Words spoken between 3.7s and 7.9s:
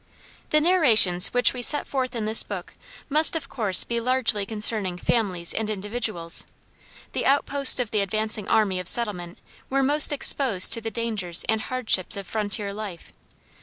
be largely concerning families and individuals. The outposts